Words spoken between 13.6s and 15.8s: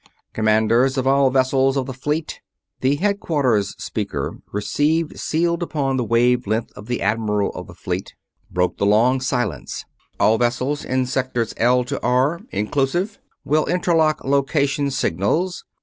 interlock location signals.